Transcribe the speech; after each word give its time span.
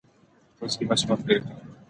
په 0.57 0.57
پوزې 0.67 0.83
مچ 0.89 1.01
مه 1.09 1.15
پرېږده 1.21 1.53